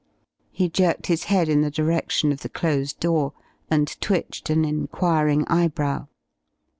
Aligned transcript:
He 0.49 0.67
jerked 0.67 1.05
his 1.05 1.25
head 1.25 1.47
in 1.47 1.61
the 1.61 1.69
direction 1.69 2.31
of 2.31 2.39
the 2.39 2.49
closed 2.49 2.99
door, 2.99 3.33
and 3.69 3.95
twitched 4.01 4.49
an 4.49 4.65
enquiring 4.65 5.45
eyebrow. 5.47 6.07